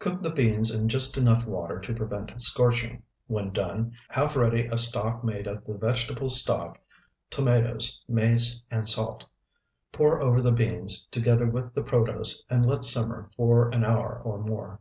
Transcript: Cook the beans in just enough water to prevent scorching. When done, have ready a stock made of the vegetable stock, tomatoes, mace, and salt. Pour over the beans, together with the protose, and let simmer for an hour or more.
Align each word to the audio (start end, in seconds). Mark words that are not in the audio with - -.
Cook 0.00 0.24
the 0.24 0.32
beans 0.32 0.72
in 0.74 0.88
just 0.88 1.16
enough 1.16 1.46
water 1.46 1.78
to 1.78 1.94
prevent 1.94 2.32
scorching. 2.42 3.04
When 3.28 3.50
done, 3.52 3.92
have 4.08 4.34
ready 4.34 4.66
a 4.66 4.76
stock 4.76 5.22
made 5.22 5.46
of 5.46 5.64
the 5.64 5.74
vegetable 5.74 6.30
stock, 6.30 6.80
tomatoes, 7.30 8.02
mace, 8.08 8.60
and 8.72 8.88
salt. 8.88 9.22
Pour 9.92 10.20
over 10.20 10.40
the 10.42 10.50
beans, 10.50 11.06
together 11.12 11.46
with 11.46 11.74
the 11.74 11.84
protose, 11.84 12.42
and 12.50 12.66
let 12.66 12.82
simmer 12.82 13.30
for 13.36 13.68
an 13.68 13.84
hour 13.84 14.20
or 14.24 14.40
more. 14.42 14.80